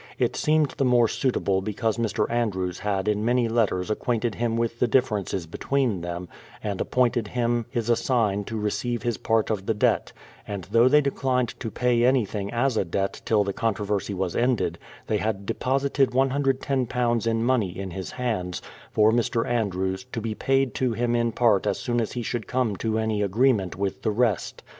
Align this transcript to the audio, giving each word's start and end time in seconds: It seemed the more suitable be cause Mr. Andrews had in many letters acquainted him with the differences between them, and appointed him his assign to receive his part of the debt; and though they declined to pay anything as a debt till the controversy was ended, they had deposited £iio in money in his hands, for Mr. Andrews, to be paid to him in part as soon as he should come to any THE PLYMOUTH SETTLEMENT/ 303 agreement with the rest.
It 0.17 0.35
seemed 0.35 0.71
the 0.71 0.83
more 0.83 1.07
suitable 1.07 1.61
be 1.61 1.75
cause 1.75 1.97
Mr. 1.97 2.27
Andrews 2.31 2.79
had 2.79 3.07
in 3.07 3.23
many 3.23 3.47
letters 3.47 3.91
acquainted 3.91 4.33
him 4.33 4.57
with 4.57 4.79
the 4.79 4.87
differences 4.87 5.45
between 5.45 6.01
them, 6.01 6.27
and 6.63 6.81
appointed 6.81 7.27
him 7.27 7.67
his 7.69 7.87
assign 7.87 8.43
to 8.45 8.57
receive 8.59 9.03
his 9.03 9.19
part 9.19 9.51
of 9.51 9.67
the 9.67 9.75
debt; 9.75 10.11
and 10.47 10.63
though 10.71 10.87
they 10.87 11.01
declined 11.01 11.49
to 11.59 11.69
pay 11.69 12.03
anything 12.03 12.51
as 12.51 12.77
a 12.77 12.83
debt 12.83 13.21
till 13.25 13.43
the 13.43 13.53
controversy 13.53 14.15
was 14.15 14.35
ended, 14.35 14.79
they 15.05 15.17
had 15.17 15.45
deposited 15.45 16.09
£iio 16.09 17.27
in 17.27 17.43
money 17.43 17.77
in 17.77 17.91
his 17.91 18.09
hands, 18.09 18.59
for 18.89 19.11
Mr. 19.11 19.45
Andrews, 19.47 20.03
to 20.05 20.19
be 20.19 20.33
paid 20.33 20.73
to 20.73 20.93
him 20.93 21.15
in 21.15 21.31
part 21.31 21.67
as 21.67 21.77
soon 21.79 22.01
as 22.01 22.13
he 22.13 22.23
should 22.23 22.47
come 22.47 22.75
to 22.77 22.97
any 22.97 23.21
THE 23.21 23.29
PLYMOUTH 23.29 23.33
SETTLEMENT/ 23.33 23.33
303 23.33 23.33
agreement 23.35 23.75
with 23.75 24.01
the 24.01 24.09
rest. 24.09 24.63